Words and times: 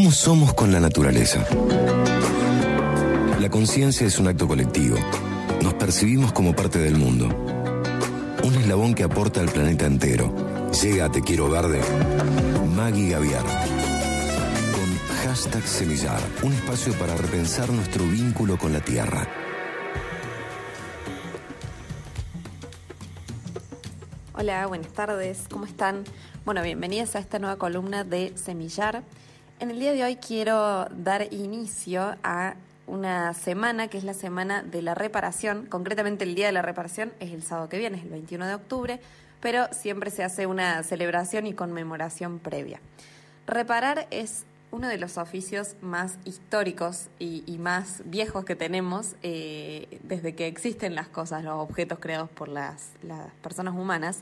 ¿Cómo 0.00 0.12
somos 0.12 0.54
con 0.54 0.72
la 0.72 0.80
naturaleza? 0.80 1.44
La 3.38 3.50
conciencia 3.50 4.06
es 4.06 4.18
un 4.18 4.28
acto 4.28 4.48
colectivo. 4.48 4.96
Nos 5.62 5.74
percibimos 5.74 6.32
como 6.32 6.56
parte 6.56 6.78
del 6.78 6.96
mundo. 6.96 7.28
Un 8.42 8.54
eslabón 8.54 8.94
que 8.94 9.02
aporta 9.02 9.40
al 9.40 9.50
planeta 9.50 9.84
entero. 9.84 10.34
Llega 10.82 11.04
a 11.04 11.12
Te 11.12 11.20
Quiero 11.20 11.50
Verde. 11.50 11.82
Maggie 12.74 13.10
Gaviar. 13.10 13.44
Con 13.44 15.16
hashtag 15.18 15.64
Semillar. 15.64 16.20
Un 16.44 16.54
espacio 16.54 16.94
para 16.94 17.14
repensar 17.14 17.68
nuestro 17.68 18.02
vínculo 18.06 18.56
con 18.56 18.72
la 18.72 18.80
tierra. 18.80 19.28
Hola, 24.32 24.66
buenas 24.66 24.94
tardes, 24.94 25.44
¿cómo 25.50 25.66
están? 25.66 26.04
Bueno, 26.46 26.62
bienvenidas 26.62 27.16
a 27.16 27.18
esta 27.18 27.38
nueva 27.38 27.56
columna 27.58 28.02
de 28.02 28.32
Semillar. 28.42 29.02
En 29.60 29.70
el 29.70 29.78
día 29.78 29.92
de 29.92 30.02
hoy 30.02 30.16
quiero 30.16 30.86
dar 30.86 31.34
inicio 31.34 32.16
a 32.22 32.54
una 32.86 33.34
semana 33.34 33.88
que 33.88 33.98
es 33.98 34.04
la 34.04 34.14
semana 34.14 34.62
de 34.62 34.80
la 34.80 34.94
reparación. 34.94 35.66
Concretamente 35.66 36.24
el 36.24 36.34
día 36.34 36.46
de 36.46 36.52
la 36.52 36.62
reparación 36.62 37.12
es 37.20 37.30
el 37.32 37.42
sábado 37.42 37.68
que 37.68 37.76
viene, 37.76 37.98
es 37.98 38.04
el 38.04 38.08
21 38.08 38.46
de 38.46 38.54
octubre, 38.54 39.00
pero 39.42 39.68
siempre 39.72 40.10
se 40.10 40.24
hace 40.24 40.46
una 40.46 40.82
celebración 40.82 41.46
y 41.46 41.52
conmemoración 41.52 42.38
previa. 42.38 42.80
Reparar 43.46 44.06
es 44.10 44.46
uno 44.70 44.88
de 44.88 44.96
los 44.96 45.18
oficios 45.18 45.76
más 45.82 46.16
históricos 46.24 47.08
y, 47.18 47.58
más 47.58 48.00
viejos 48.06 48.46
que 48.46 48.56
tenemos 48.56 49.14
eh, 49.22 50.00
desde 50.04 50.34
que 50.34 50.46
existen 50.46 50.94
las 50.94 51.08
cosas, 51.08 51.44
los 51.44 51.58
objetos 51.58 51.98
creados 51.98 52.30
por 52.30 52.48
las, 52.48 52.92
las 53.02 53.30
personas 53.42 53.74
humanas. 53.74 54.20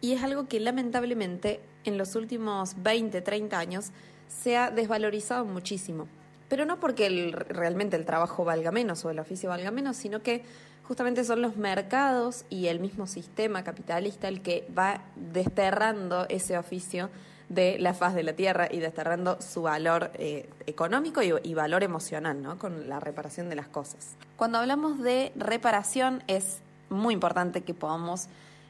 Y 0.00 0.12
es 0.12 0.22
algo 0.22 0.46
que 0.46 0.60
lamentablemente 0.60 1.58
en 1.84 1.98
los 1.98 2.14
últimos 2.14 2.80
20, 2.80 3.20
30 3.22 3.58
años 3.58 3.90
se 4.28 4.56
ha 4.56 4.70
desvalorizado 4.70 5.44
muchísimo. 5.44 6.06
Pero 6.48 6.64
no 6.64 6.78
porque 6.78 7.32
realmente 7.48 7.96
el 7.96 8.04
trabajo 8.04 8.44
valga 8.44 8.70
menos 8.70 9.04
o 9.04 9.10
el 9.10 9.18
oficio 9.18 9.48
valga 9.48 9.70
menos, 9.70 9.96
sino 9.96 10.22
que 10.22 10.44
justamente 10.86 11.24
son 11.24 11.42
los 11.42 11.56
mercados 11.56 12.44
y 12.48 12.68
el 12.68 12.78
mismo 12.78 13.06
sistema 13.06 13.64
capitalista 13.64 14.28
el 14.28 14.40
que 14.40 14.66
va 14.76 15.00
desterrando 15.16 16.26
ese 16.28 16.56
oficio 16.56 17.10
de 17.48 17.78
la 17.78 17.94
faz 17.94 18.14
de 18.14 18.22
la 18.22 18.32
tierra 18.32 18.68
y 18.70 18.78
desterrando 18.78 19.40
su 19.40 19.62
valor 19.62 20.10
eh, 20.14 20.48
económico 20.66 21.22
y, 21.22 21.54
valor 21.54 21.82
emocional, 21.82 22.42
¿no? 22.42 22.58
Con 22.58 22.88
la 22.88 22.98
reparación 22.98 23.48
de 23.48 23.56
las 23.56 23.68
cosas. 23.68 24.16
Cuando 24.36 24.58
hablamos 24.58 25.00
de 25.00 25.32
reparación 25.36 26.22
es 26.26 26.58
muy 26.90 27.14
importante 27.14 27.62
que 27.62 27.74
podamos 27.74 28.26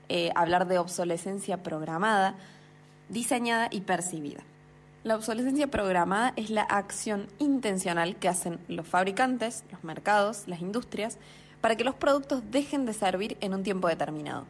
eh, 0.08 0.30
hablar 0.34 0.66
de 0.66 0.78
obsolescencia 0.78 1.62
programada, 1.62 2.34
diseñada 3.08 3.68
y 3.70 3.80
percibida. 3.82 4.42
La 5.06 5.14
obsolescencia 5.14 5.68
programada 5.68 6.32
es 6.34 6.50
la 6.50 6.62
acción 6.62 7.28
intencional 7.38 8.16
que 8.16 8.28
hacen 8.28 8.58
los 8.66 8.86
fabricantes, 8.86 9.64
los 9.70 9.84
mercados, 9.84 10.48
las 10.48 10.60
industrias, 10.60 11.16
para 11.60 11.76
que 11.76 11.84
los 11.84 11.94
productos 11.94 12.42
dejen 12.50 12.84
de 12.84 12.92
servir 12.92 13.38
en 13.40 13.54
un 13.54 13.62
tiempo 13.62 13.88
determinado. 13.88 14.46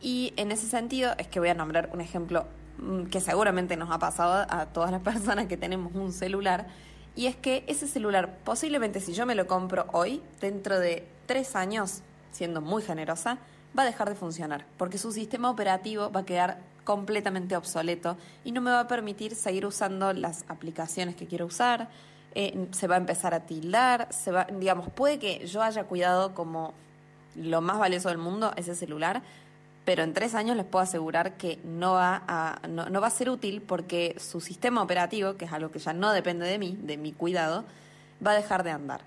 Y 0.00 0.34
en 0.36 0.52
ese 0.52 0.68
sentido 0.68 1.14
es 1.16 1.26
que 1.26 1.40
voy 1.40 1.48
a 1.48 1.54
nombrar 1.54 1.90
un 1.92 2.00
ejemplo 2.00 2.46
Mm, 2.78 3.04
que 3.04 3.20
seguramente 3.20 3.76
nos 3.76 3.90
ha 3.90 3.98
pasado 3.98 4.46
a 4.50 4.66
todas 4.66 4.90
las 4.90 5.00
personas 5.02 5.46
que 5.46 5.56
tenemos 5.56 5.94
un 5.94 6.12
celular, 6.12 6.66
y 7.14 7.26
es 7.26 7.36
que 7.36 7.64
ese 7.66 7.86
celular, 7.86 8.38
posiblemente 8.44 9.00
si 9.00 9.14
yo 9.14 9.24
me 9.24 9.34
lo 9.34 9.46
compro 9.46 9.86
hoy, 9.92 10.22
dentro 10.40 10.78
de 10.78 11.06
tres 11.24 11.56
años, 11.56 12.02
siendo 12.30 12.60
muy 12.60 12.82
generosa, 12.82 13.38
va 13.76 13.84
a 13.84 13.86
dejar 13.86 14.10
de 14.10 14.14
funcionar, 14.14 14.66
porque 14.76 14.98
su 14.98 15.12
sistema 15.12 15.50
operativo 15.50 16.10
va 16.10 16.20
a 16.20 16.24
quedar 16.26 16.58
completamente 16.86 17.56
obsoleto 17.56 18.16
y 18.44 18.52
no 18.52 18.62
me 18.62 18.70
va 18.70 18.80
a 18.80 18.88
permitir 18.88 19.34
seguir 19.34 19.66
usando 19.66 20.12
las 20.12 20.44
aplicaciones 20.48 21.16
que 21.16 21.26
quiero 21.26 21.44
usar, 21.44 21.88
eh, 22.34 22.68
se 22.70 22.86
va 22.86 22.94
a 22.94 22.98
empezar 22.98 23.34
a 23.34 23.40
tildar, 23.40 24.08
se 24.10 24.30
va, 24.30 24.44
digamos, 24.44 24.88
puede 24.90 25.18
que 25.18 25.46
yo 25.46 25.62
haya 25.62 25.84
cuidado 25.84 26.32
como 26.34 26.72
lo 27.34 27.60
más 27.60 27.78
valioso 27.78 28.08
del 28.08 28.18
mundo 28.18 28.52
ese 28.56 28.74
celular, 28.74 29.22
pero 29.84 30.02
en 30.02 30.14
tres 30.14 30.34
años 30.34 30.56
les 30.56 30.64
puedo 30.64 30.82
asegurar 30.82 31.36
que 31.36 31.58
no 31.64 31.94
va, 31.94 32.22
a, 32.28 32.60
no, 32.68 33.00
va 33.00 33.06
a 33.06 33.10
ser 33.10 33.30
útil 33.30 33.62
porque 33.62 34.16
su 34.18 34.40
sistema 34.40 34.82
operativo, 34.82 35.36
que 35.36 35.46
es 35.46 35.52
algo 35.52 35.70
que 35.70 35.78
ya 35.78 35.92
no 35.92 36.12
depende 36.12 36.46
de 36.46 36.58
mí, 36.58 36.78
de 36.82 36.96
mi 36.96 37.12
cuidado, 37.12 37.64
va 38.24 38.32
a 38.32 38.34
dejar 38.34 38.62
de 38.62 38.70
andar. 38.70 39.00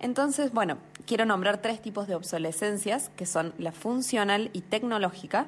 Entonces, 0.00 0.52
bueno, 0.52 0.78
quiero 1.06 1.26
nombrar 1.26 1.58
tres 1.58 1.80
tipos 1.80 2.08
de 2.08 2.14
obsolescencias, 2.14 3.10
que 3.16 3.26
son 3.26 3.54
la 3.58 3.72
funcional 3.72 4.50
y 4.52 4.60
tecnológica, 4.60 5.46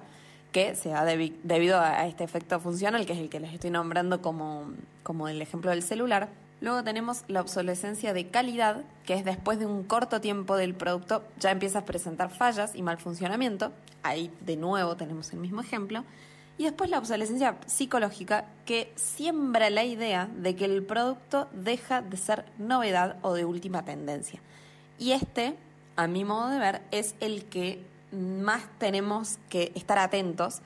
que 0.57 0.75
se 0.75 0.95
ha 0.95 1.05
debido 1.05 1.79
a 1.79 2.07
este 2.07 2.25
efecto 2.25 2.59
funcional, 2.61 3.05
que 3.05 3.13
es 3.13 3.19
el 3.19 3.29
que 3.29 3.41
les 3.41 3.53
estoy 3.53 3.69
nombrando 3.69 4.23
como, 4.23 4.71
como 5.03 5.29
el 5.29 5.43
ejemplo 5.43 5.71
del 5.71 5.83
celular. 5.83 6.31
Luego 6.63 6.83
tenemos 6.83 7.25
la 7.29 7.43
obsolescencia 7.43 8.15
de 8.15 8.29
calidad, 8.29 8.83
que 9.05 9.13
es 9.13 9.23
después 9.27 9.59
de 9.59 9.67
un 9.67 9.85
corto 9.85 10.23
tiempo 10.23 10.57
del 10.57 10.73
producto 10.73 11.23
ya 11.39 11.51
empieza 11.51 11.81
a 11.81 11.85
presentar 11.85 12.31
fallas 12.31 12.75
y 12.75 12.81
mal 12.81 12.97
funcionamiento. 12.97 13.71
Ahí 14.03 14.31
de 14.47 14.57
nuevo 14.57 14.97
tenemos 14.97 15.31
el 15.35 15.41
mismo 15.41 15.61
ejemplo. 15.61 16.05
Y 16.57 16.65
después 16.65 16.89
la 16.89 17.01
obsolescencia 17.01 17.59
psicológica, 17.67 18.47
que 18.65 18.91
siembra 18.97 19.69
la 19.69 19.85
idea 19.85 20.31
de 20.39 20.57
que 20.57 20.65
el 20.65 20.83
producto 20.83 21.49
deja 21.53 22.01
de 22.01 22.17
ser 22.17 22.47
novedad 22.57 23.19
o 23.21 23.35
de 23.35 23.45
última 23.45 23.85
tendencia. 23.85 24.41
Y 24.99 25.13
este, 25.13 25.55
a 25.97 26.07
mi 26.07 26.25
modo 26.25 26.49
de 26.49 26.59
ver, 26.59 26.81
es 26.93 27.15
el 27.21 27.45
que 27.45 27.85
más 28.13 28.63
tenemos 28.79 29.39
que 29.49 29.73
estar 29.75 29.99
atentos 29.99 30.61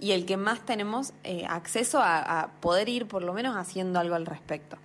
y 0.00 0.12
el 0.12 0.26
que 0.26 0.36
más 0.36 0.60
tenemos 0.60 1.12
eh, 1.22 1.46
acceso 1.48 2.00
a 2.02 2.50
poder 2.60 2.88
ir 2.88 3.06
por 3.06 3.22
lo 3.22 3.32
menos 3.32 3.56
haciendo 3.56 4.00
algo 4.00 4.14
al 4.14 4.26
respecto. 4.26 4.76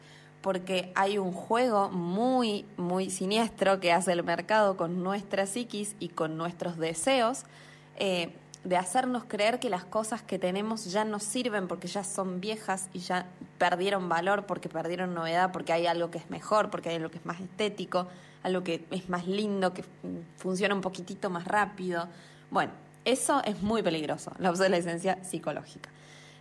Porque 0.42 0.92
hay 0.96 1.18
un 1.18 1.34
juego 1.34 1.90
muy, 1.90 2.66
muy 2.78 3.10
siniestro 3.10 3.80
que 3.80 3.92
hace 3.92 4.14
el 4.14 4.24
mercado 4.24 4.78
con 4.78 5.04
nuestra 5.04 5.46
psiquis 5.46 5.96
y 6.00 6.10
con 6.10 6.38
nuestros 6.38 6.78
deseos, 6.78 7.44
eh, 7.98 8.34
de 8.64 8.78
hacernos 8.78 9.24
creer 9.24 9.60
que 9.60 9.70
las 9.70 9.86
cosas 9.86 10.22
que 10.22 10.38
tenemos 10.38 10.86
ya 10.86 11.06
no 11.06 11.20
sirven 11.20 11.68
porque 11.68 11.88
ya 11.88 12.04
son 12.04 12.42
viejas 12.42 12.90
y 12.94 13.00
ya 13.00 13.26
perdieron 13.58 14.10
valor, 14.10 14.46
porque 14.46 14.70
perdieron 14.70 15.14
novedad, 15.14 15.52
porque 15.52 15.74
hay 15.74 15.88
algo 15.88 16.12
que 16.12 16.18
es 16.18 16.30
mejor, 16.30 16.70
porque 16.70 16.90
hay 16.90 16.96
algo 16.98 17.10
que 17.10 17.18
es 17.18 17.26
más 17.26 17.40
estético, 17.40 18.08
algo 18.44 18.64
que 18.64 18.86
es 18.92 19.10
más 19.10 19.28
lindo, 19.28 19.74
que 19.74 19.84
funciona 20.38 20.76
un 20.76 20.82
poquitito 20.82 21.30
más 21.30 21.46
rápido. 21.46 22.08
Bueno, 22.52 22.72
eso 23.06 23.42
es 23.44 23.62
muy 23.62 23.82
peligroso, 23.82 24.32
la 24.40 24.50
obsolescencia 24.50 25.24
psicológica. 25.24 25.90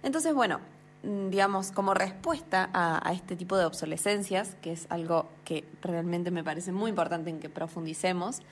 Entonces, 0.03 0.35
bueno, 0.35 0.61
Mm, 1.03 1.31
digamos, 1.31 1.71
como 1.71 1.95
respuesta 1.95 2.71
a, 2.73 3.13
este 3.13 3.37
tipo 3.37 3.57
de 3.57 3.65
obsolescencias, 3.65 4.57
que 4.61 4.73
es 4.73 4.87
algo 4.91 5.29
que 5.45 5.65
realmente 5.81 6.33
me 6.33 6.43
parece 6.43 6.73
muy 6.73 6.91
importante 6.91 7.31
en 7.31 7.39
que 7.39 7.49
profundicemos, 7.49 8.43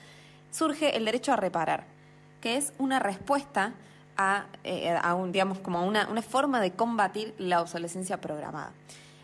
surge 0.51 0.95
el 0.95 1.03
derecho 1.03 1.33
a 1.33 1.35
reparar, 1.35 1.85
que 2.39 2.55
es 2.55 2.71
una 2.77 2.99
respuesta 2.99 3.73
a, 4.15 4.45
eh, 4.63 4.97
digamos, 5.31 5.59
como 5.59 5.85
una 5.85 6.21
forma 6.21 6.61
de 6.61 6.71
combatir 6.71 7.35
la 7.37 7.61
obsolescencia 7.61 8.21
programada. 8.21 8.71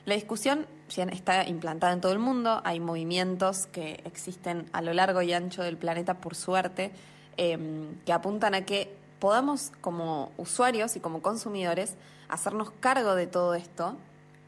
La 0.06 0.16
discusión 0.16 0.68
está 0.90 1.48
implantada 1.48 1.94
en 1.94 2.02
todo 2.02 2.12
el 2.12 2.20
mundo, 2.20 2.62
hay 2.66 2.82
movimientos 2.82 3.68
que 3.68 4.02
existen 4.04 4.66
a 4.74 4.82
lo 4.82 4.94
largo 4.94 5.22
y 5.22 5.32
ancho 5.32 5.64
del 5.64 5.78
planeta, 5.78 6.16
por 6.16 6.36
suerte, 6.36 6.92
em, 7.38 7.96
que 8.06 8.12
apuntan 8.12 8.54
a 8.54 8.66
que 8.66 8.94
podamos 9.20 9.72
como 9.80 10.34
usuarios 10.38 10.98
y 10.98 11.00
como 11.00 11.22
consumidores 11.22 11.96
hacernos 12.28 12.72
cargo 12.72 13.16
de 13.16 13.28
todo 13.28 13.56
esto, 13.56 13.96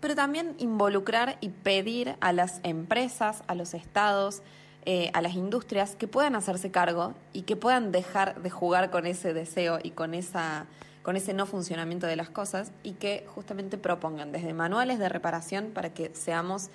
pero 0.01 0.13
también 0.13 0.55
involucrar 0.59 1.37
y 1.39 1.49
pedir 1.49 2.17
a 2.19 2.33
las 2.33 2.59
empresas, 2.63 3.41
a 3.47 3.55
los 3.55 3.73
estados, 3.73 4.41
eh, 4.83 5.09
a 5.13 5.21
las 5.21 5.35
industrias 5.35 5.95
que 5.95 6.07
puedan 6.07 6.35
hacerse 6.35 6.69
cargo 6.69 7.13
y 7.31 7.43
que 7.43 7.55
puedan 7.55 7.93
dejar 7.93 8.41
de 8.43 8.49
jugar 8.49 8.91
con 8.91 9.07
ese 9.07 9.33
deseo 9.33 9.79
y 9.81 9.91
con 9.91 10.13
esa 10.13 10.65
con 11.05 11.15
ese 11.15 11.35
no 11.35 11.45
funcionamiento 11.45 12.07
de 12.07 12.15
las 12.15 12.31
cosas 12.31 12.71
y 12.81 12.93
que 12.93 13.27
justamente 13.27 13.77
propongan 13.77 14.31
desde 14.31 14.55
manuales 14.55 14.97
de 14.97 15.07
reparación 15.07 15.69
para 15.71 15.93
que 15.93 16.09
seamos 16.15 16.69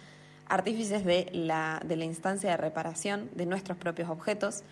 artífices 0.48 1.04
de 1.04 1.28
la, 1.32 1.82
de 1.84 1.96
la 1.96 2.04
instancia 2.04 2.50
de 2.50 2.56
reparación 2.56 3.28
de 3.34 3.44
nuestros 3.46 3.76
propios 3.76 4.08
objetos, 4.08 4.62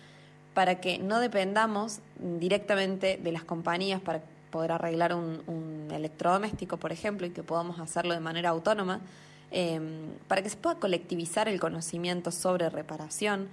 para 0.53 0.79
que 0.79 0.97
no 0.97 1.19
dependamos 1.19 1.99
directamente 2.17 3.19
de 3.21 3.31
las 3.33 3.43
compañías 3.43 3.99
para 3.99 4.21
poder 4.49 4.71
arreglar 4.71 5.13
un, 5.13 5.89
electrodoméstico, 5.91 6.77
por 6.77 6.93
ejemplo, 6.93 7.27
y 7.27 7.31
que 7.31 7.43
podamos 7.43 7.81
hacerlo 7.81 8.13
de 8.13 8.21
manera 8.21 8.51
autónoma, 8.51 9.01
em, 9.51 10.07
para 10.29 10.41
que 10.41 10.49
se 10.49 10.55
pueda 10.55 10.75
colectivizar 10.75 11.49
el 11.49 11.59
conocimiento 11.59 12.31
sobre 12.31 12.69
reparación, 12.69 13.49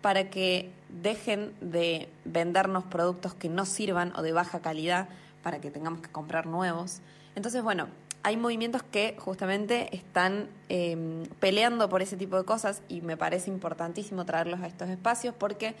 para 0.00 0.30
que 0.30 0.70
dejen 0.88 1.52
de 1.60 2.08
vendernos 2.24 2.84
productos 2.84 3.34
que 3.34 3.50
no 3.50 3.66
sirvan 3.66 4.14
o 4.16 4.22
de 4.22 4.32
baja 4.32 4.60
calidad 4.60 5.08
para 5.42 5.60
que 5.60 5.70
tengamos 5.70 6.00
que 6.00 6.08
comprar 6.08 6.46
nuevos. 6.46 7.00
Entonces, 7.34 7.62
bueno, 7.62 7.88
hay 8.22 8.36
movimientos 8.36 8.82
que 8.82 9.16
justamente 9.18 9.94
están 9.96 10.48
em, 10.68 11.24
peleando 11.40 11.88
por 11.88 12.02
ese 12.02 12.16
tipo 12.16 12.36
de 12.36 12.44
cosas 12.44 12.82
y 12.88 13.00
me 13.00 13.16
parece 13.16 13.50
importantísimo 13.50 14.26
traerlos 14.26 14.60
a 14.60 14.66
estos 14.66 14.88
espacios 14.90 15.34
porque 15.38 15.74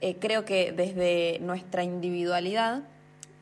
eh, 0.00 0.16
creo 0.18 0.44
que 0.44 0.72
desde 0.72 1.38
nuestra 1.40 1.84
individualidad 1.84 2.82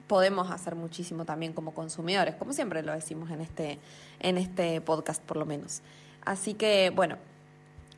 podemos 0.09 0.51
hacer 0.51 0.75
muchísimo 0.75 1.25
también 1.25 1.53
como 1.53 1.73
consumidores, 1.73 2.35
como 2.35 2.53
siempre 2.53 2.83
lo 2.83 2.93
decimos 2.93 3.31
en 3.31 3.41
este, 3.41 3.79
en 4.21 4.39
este 4.39 4.81
podcast 4.81 5.23
por 5.23 5.37
lo 5.37 5.47
menos. 5.47 5.83
Así 6.25 6.55
que, 6.55 6.91
bueno, 6.95 7.17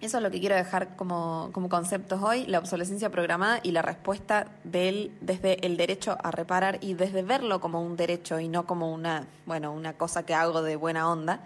eso 0.00 0.17
es 0.17 0.23
lo 0.23 0.31
que 0.31 0.41
quiero 0.41 0.55
dejar 0.55 0.97
como, 0.97 1.50
como 1.52 1.69
conceptos 1.69 2.23
hoy, 2.23 2.47
la 2.47 2.58
obsolescencia 2.58 3.11
programada 3.11 3.61
y 3.62 3.73
la 3.73 3.82
respuesta 3.82 4.47
del, 4.64 5.12
desde 5.20 5.64
el 5.67 5.76
derecho 5.76 6.17
a 6.23 6.31
reparar 6.31 6.79
y 6.81 6.94
desde 6.94 7.23
verlo 7.23 7.61
como 7.61 7.82
un 7.82 7.97
derecho 7.97 8.41
y 8.41 8.49
no 8.49 8.67
como 8.67 8.93
una, 8.93 9.26
bueno, 9.47 9.73
una 9.73 9.93
cosa 9.94 10.25
que 10.25 10.35
hago 10.35 10.62
de 10.62 10.76
buena 10.76 11.11
onda. 11.11 11.41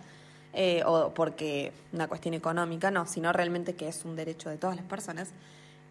Eh, 0.57 0.85
o 0.87 1.13
porque 1.13 1.73
una 1.93 2.07
cuestión 2.07 2.33
económica, 2.33 2.93
no, 2.93 3.07
sino 3.07 3.33
realmente 3.33 3.75
que 3.75 3.89
es 3.89 4.05
un 4.05 4.15
derecho 4.15 4.51
de 4.51 4.57
todas 4.57 4.77
las 4.77 4.85
personas. 4.85 5.31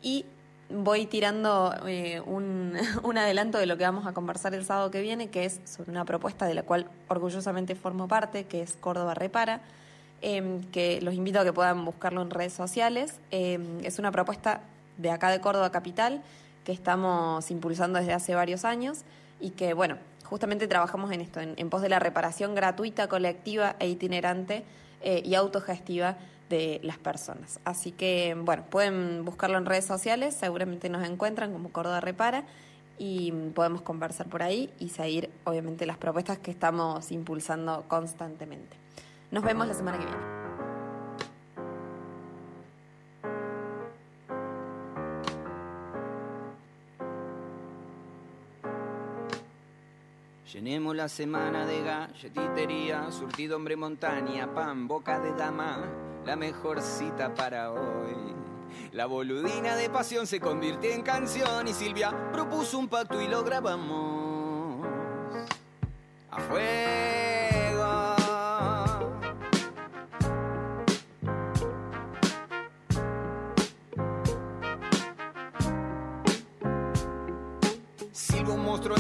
Y 0.02 0.26
voy 0.70 1.06
tirando 1.06 1.76
eh, 1.86 2.22
un, 2.22 2.78
un, 3.04 3.18
adelanto 3.18 3.58
de 3.58 3.66
lo 3.66 3.78
que 3.78 3.84
vamos 3.84 4.08
a 4.08 4.14
conversar 4.14 4.54
el 4.54 4.64
sábado 4.64 4.90
que 4.90 5.02
viene, 5.02 5.30
que 5.30 5.44
es 5.44 5.60
sobre 5.66 5.92
una 5.92 6.06
propuesta 6.06 6.46
de 6.46 6.54
la 6.54 6.64
cual 6.64 6.88
orgullosamente 7.10 7.76
formo 7.76 8.08
parte, 8.08 8.46
que 8.46 8.62
es 8.62 8.78
Córdoba 8.78 9.14
Repara, 9.14 9.62
eh, 10.24 10.62
que 10.72 11.02
los 11.02 11.14
invito 11.14 11.40
a 11.40 11.44
que 11.44 11.54
puedan 11.54 11.84
buscarlo 11.86 12.22
en 12.22 12.30
redes 12.30 12.54
sociales. 12.54 13.20
Eh, 13.32 13.60
es 13.84 14.00
una 14.00 14.12
propuesta 14.12 14.62
de 14.98 15.12
acá 15.12 15.30
de 15.30 15.42
Córdoba 15.42 15.72
Capital 15.72 16.24
que 16.64 16.72
estamos 16.72 17.52
impulsando 17.52 18.00
desde 18.00 18.14
hace 18.14 18.34
varios 18.34 18.64
años 18.64 19.02
y 19.42 19.50
que, 19.52 19.74
bueno, 19.74 19.98
justamente 20.24 20.68
trabajamos 20.68 21.12
en 21.12 21.20
esto, 21.20 21.42
en, 21.42 21.70
pos 21.70 21.82
de 21.82 21.90
la 21.90 22.00
reparación 22.00 22.56
gratuita, 22.56 23.08
colectiva 23.10 23.76
e 23.80 23.90
itinerante 23.90 24.64
y 25.04 25.36
autogestiva 25.36 26.16
de 26.50 26.80
las 26.84 26.98
personas. 26.98 27.60
Así 27.66 27.92
que, 27.92 28.34
bueno, 28.40 28.64
pueden 28.70 29.26
buscarlo 29.26 29.58
en 29.58 29.66
redes 29.66 29.86
sociales, 29.86 30.34
seguramente 30.34 30.88
nos 30.88 31.06
encuentran 31.06 31.52
como 31.52 31.74
Córdoba 31.74 32.00
Repara 32.00 32.46
y 32.98 33.32
podemos 33.54 33.82
conversar 33.82 34.28
por 34.28 34.44
ahí 34.44 34.70
y 34.80 34.88
seguir, 34.90 35.30
obviamente, 35.44 35.86
las 35.86 35.98
propuestas 35.98 36.38
que 36.38 36.52
estamos 36.52 37.12
impulsando 37.12 37.84
constantemente. 37.90 38.83
Nos 39.34 39.44
vemos 39.44 39.66
la 39.68 39.74
semana 39.74 39.98
que 39.98 40.06
viene. 40.06 40.22
Llenemos 50.54 50.96
la 50.96 51.10
semana 51.10 51.66
de 51.66 51.82
galletitería, 51.82 53.10
surtido 53.10 53.56
hombre 53.56 53.76
montaña, 53.76 54.54
pan, 54.54 54.88
boca 54.88 55.20
de 55.20 55.34
dama, 55.34 55.80
la 56.28 56.36
mejor 56.36 56.84
cita 56.84 57.34
para 57.34 57.72
hoy. 57.72 58.36
La 58.92 59.08
boludina 59.08 59.76
de 59.76 59.90
pasión 59.90 60.28
se 60.28 60.40
convirtió 60.40 60.92
en 60.92 61.02
canción 61.02 61.68
y 61.68 61.74
Silvia 61.74 62.32
propuso 62.32 62.78
un 62.78 62.88
pacto 62.88 63.20
y 63.20 63.28
lo 63.28 63.44
grabamos. 63.44 64.13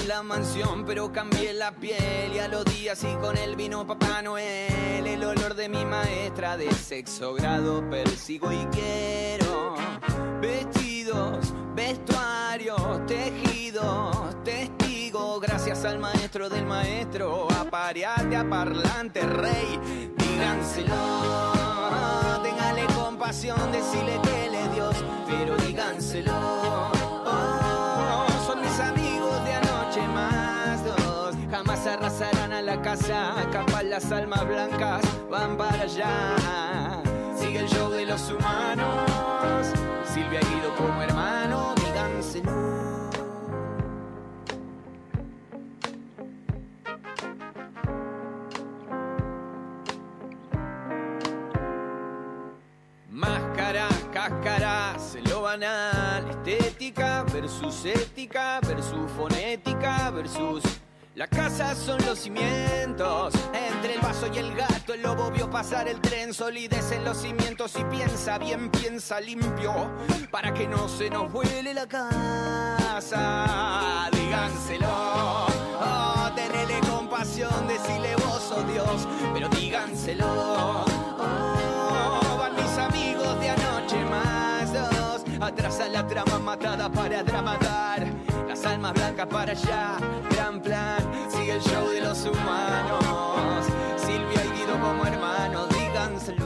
La 0.07 0.23
mansión, 0.23 0.85
pero 0.85 1.11
cambié 1.11 1.53
la 1.53 1.71
piel 1.71 2.33
y 2.33 2.39
a 2.39 2.47
los 2.47 2.65
días 2.65 3.03
y 3.03 3.15
con 3.17 3.37
él 3.37 3.55
vino 3.55 3.85
Papá 3.85 4.21
Noel. 4.21 5.05
El 5.05 5.23
olor 5.23 5.55
de 5.55 5.69
mi 5.69 5.85
maestra 5.85 6.57
de 6.57 6.71
sexo 6.71 7.33
grado 7.33 7.87
persigo 7.89 8.51
y 8.51 8.65
quiero 8.67 9.75
vestidos, 10.41 11.53
vestuarios, 11.75 13.05
tejidos, 13.05 14.43
testigos. 14.43 15.41
Gracias 15.41 15.85
al 15.85 15.99
maestro 15.99 16.49
del 16.49 16.65
maestro, 16.65 17.47
apareate 17.51 18.35
a 18.35 18.49
parlante 18.49 19.21
rey, 19.21 19.79
díganselo. 20.17 21.53
Téngale 22.43 22.85
compasión, 22.95 23.71
decirle 23.71 24.19
que 24.23 24.49
le 24.49 24.67
Dios, 24.69 24.95
pero 25.27 25.55
díganselo. 25.57 26.52
Casa. 32.93 33.33
Capaz 33.51 33.83
las 33.83 34.11
almas 34.11 34.47
blancas 34.47 35.01
van 35.29 35.57
para 35.57 35.81
allá. 35.81 37.01
Sigue 37.35 37.59
el 37.59 37.67
show 37.67 37.89
de 37.89 38.05
los 38.05 38.31
humanos. 38.31 39.67
Silvia 40.05 40.39
Guido 40.41 40.75
como 40.75 41.01
hermano. 41.01 41.73
Díganselo. 41.75 42.73
Cáscaras, 54.13 55.17
lo 55.27 55.41
banal, 55.41 56.29
estética 56.29 57.23
versus 57.23 57.83
ética 57.83 58.59
versus 58.61 59.11
fonética 59.11 60.11
versus 60.11 60.63
la 61.15 61.27
casa 61.27 61.75
son 61.75 62.03
los 62.05 62.19
cimientos. 62.19 63.33
Entre 63.53 63.95
el 63.95 64.01
vaso 64.01 64.27
y 64.33 64.37
el 64.37 64.53
gato, 64.55 64.93
el 64.93 65.01
lobo 65.01 65.29
vio 65.31 65.49
pasar 65.49 65.87
el 65.87 65.99
tren. 66.01 66.33
Solidez 66.33 66.91
en 66.91 67.03
los 67.03 67.17
cimientos 67.17 67.73
y 67.79 67.83
piensa 67.85 68.37
bien, 68.37 68.69
piensa 68.69 69.19
limpio. 69.19 69.91
Para 70.31 70.53
que 70.53 70.67
no 70.67 70.87
se 70.89 71.09
nos 71.09 71.31
vuele 71.31 71.73
la 71.73 71.87
casa. 71.87 72.19
Díganselo. 74.11 74.87
Oh, 74.89 76.29
tenele 76.35 76.79
compasión, 76.89 77.67
decile 77.67 78.15
vos 78.15 78.41
sos 78.41 78.67
Dios. 78.71 79.07
Pero 79.33 79.49
díganselo. 79.49 80.25
Oh, 81.19 82.37
van 82.39 82.55
mis 82.55 82.77
amigos 82.77 83.39
de 83.39 83.49
anoche 83.49 84.03
más 84.05 84.73
dos. 84.73 85.23
Atrás 85.41 85.79
la 85.91 86.07
trama 86.07 86.39
matada 86.39 86.89
para 86.89 87.23
dramatar. 87.23 88.12
Las 88.63 88.71
almas 88.71 88.93
blancas 88.93 89.27
para 89.27 89.51
allá, 89.51 89.97
gran 90.29 90.61
plan. 90.61 90.97
Sigue 91.27 91.55
el 91.55 91.61
show 91.61 91.89
de 91.89 91.99
los 91.99 92.23
humanos. 92.23 93.65
Silvia 93.97 94.45
y 94.45 94.57
Guido 94.57 94.79
como 94.79 95.05
hermanos, 95.05 95.67
díganselo. 95.67 96.45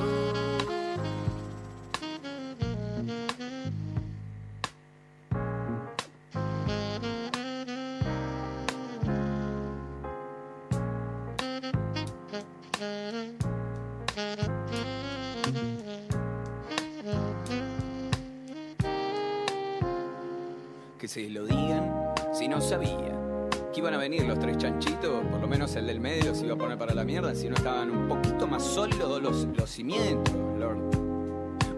Que 20.98 21.08
se 21.08 21.30
lo 21.30 21.46
digan 21.46 22.07
si 22.38 22.48
no 22.48 22.62
sabía 22.62 23.20
que 23.74 23.80
iban 23.80 23.96
a 23.96 23.98
venir 23.98 24.24
los 24.24 24.38
tres 24.38 24.58
chanchitos, 24.58 25.26
por 25.32 25.42
lo 25.42 25.48
menos 25.48 25.76
el 25.76 25.88
del 25.88 26.00
medio 26.00 26.36
se 26.36 26.46
iba 26.46 26.54
a 26.54 26.58
poner 26.58 26.78
para 26.78 26.94
la 26.94 27.04
mierda, 27.04 27.34
si 27.34 27.50
no 27.50 27.56
estaban 27.56 27.90
un 27.90 28.08
poquito 28.08 28.46
más 28.46 28.64
sólidos 28.64 29.20
los, 29.24 29.46
los 29.58 29.68
cimientos, 29.68 30.36
Lord. 30.60 30.78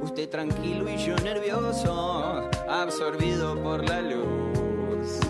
Usted 0.02 0.28
tranquilo 0.28 0.90
y 0.90 0.98
yo 0.98 1.16
nervioso, 1.18 2.50
absorbido 2.68 3.56
por 3.64 3.88
la 3.88 4.02
luz. 4.02 5.22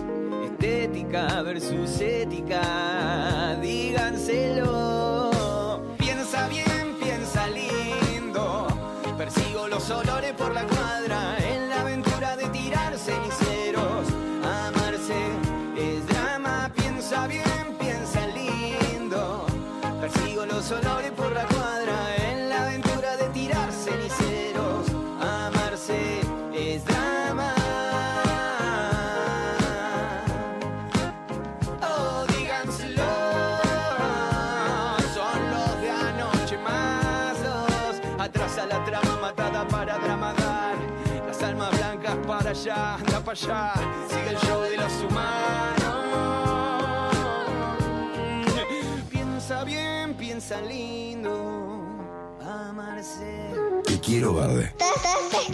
Estética 0.44 1.42
versus 1.42 2.00
ética, 2.00 3.56
díganselo. 3.62 5.30
Piensa 5.96 6.48
bien, 6.48 6.96
piensa 7.00 7.46
lindo. 7.46 8.66
Persigo 9.16 9.68
los 9.68 9.88
olores 9.90 10.32
por 10.32 10.52
la 10.52 10.66
cuadra 10.66 11.39
Los 20.70 20.86
olores 20.86 21.10
por 21.10 21.32
la 21.32 21.44
cuadra 21.46 22.14
en 22.16 22.48
la 22.48 22.62
aventura 22.62 23.16
de 23.16 23.28
tirar 23.30 23.72
ceniceros. 23.72 24.86
Amarse 25.20 26.20
es 26.54 26.84
drama. 26.84 27.52
Oh, 31.82 32.24
díganselo. 32.28 33.02
Son 35.12 35.50
los 35.50 35.80
de 35.82 35.90
anoche 35.90 36.56
más 36.58 37.42
dos. 37.42 38.00
Atrás 38.20 38.58
a 38.58 38.66
la 38.66 38.84
trama 38.84 39.16
matada 39.20 39.66
para 39.66 39.98
dramadar. 39.98 40.76
Las 41.26 41.42
almas 41.42 41.76
blancas 41.76 42.16
para 42.28 42.50
allá, 42.50 42.94
anda 42.94 43.18
para 43.18 43.32
allá. 43.32 43.72
Sigue 44.08 44.30
el 44.30 44.38
show 44.38 44.60
de 44.62 44.76
los 44.76 45.02
humanos. 45.02 45.79
Piensa 49.50 49.64
bien, 49.64 50.14
piensa 50.14 50.60
lindo. 50.60 51.88
Amarse. 52.40 53.50
Te 53.84 53.98
quiero 53.98 54.32
verde. 54.32 54.72